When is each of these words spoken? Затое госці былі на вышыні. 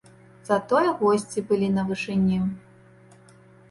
Затое 0.49 0.87
госці 1.03 1.45
былі 1.53 1.71
на 1.77 1.87
вышыні. 1.93 2.43